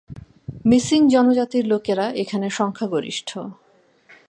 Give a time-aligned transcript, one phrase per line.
[0.65, 3.29] Missing জনজাতির লোকেরা এখানে সংখ্যা গরিষ্ঠ।